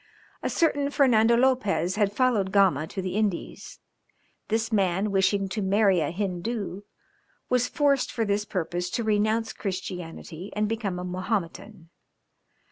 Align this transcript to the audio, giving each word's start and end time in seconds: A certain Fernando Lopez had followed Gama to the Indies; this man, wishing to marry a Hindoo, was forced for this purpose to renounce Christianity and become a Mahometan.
A 0.41 0.49
certain 0.49 0.89
Fernando 0.89 1.37
Lopez 1.37 1.95
had 1.95 2.11
followed 2.11 2.51
Gama 2.51 2.87
to 2.87 3.03
the 3.03 3.15
Indies; 3.15 3.77
this 4.47 4.71
man, 4.71 5.11
wishing 5.11 5.47
to 5.49 5.61
marry 5.61 5.99
a 5.99 6.09
Hindoo, 6.09 6.81
was 7.49 7.67
forced 7.67 8.11
for 8.11 8.25
this 8.25 8.43
purpose 8.43 8.89
to 8.89 9.03
renounce 9.03 9.53
Christianity 9.53 10.51
and 10.55 10.67
become 10.67 10.97
a 10.97 11.03
Mahometan. 11.03 11.91